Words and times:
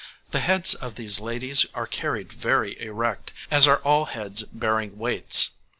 The 0.31 0.39
heads 0.39 0.73
of 0.73 0.95
these 0.95 1.19
ladies 1.19 1.67
are 1.75 1.85
carried 1.85 2.33
very 2.33 2.75
erect, 2.83 3.33
as 3.51 3.67
are 3.67 3.77
all 3.83 4.05
heads 4.05 4.41
bearing 4.45 4.97
weights. 4.97 5.51